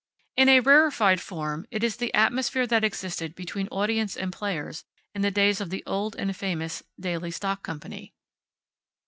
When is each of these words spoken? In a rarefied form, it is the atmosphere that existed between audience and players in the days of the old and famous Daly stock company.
In 0.35 0.49
a 0.49 0.61
rarefied 0.61 1.21
form, 1.21 1.67
it 1.69 1.83
is 1.83 1.97
the 1.97 2.11
atmosphere 2.15 2.65
that 2.65 2.83
existed 2.83 3.35
between 3.35 3.67
audience 3.67 4.17
and 4.17 4.33
players 4.33 4.83
in 5.13 5.21
the 5.21 5.29
days 5.29 5.61
of 5.61 5.69
the 5.69 5.83
old 5.85 6.15
and 6.15 6.35
famous 6.35 6.81
Daly 6.99 7.29
stock 7.29 7.61
company. 7.61 8.15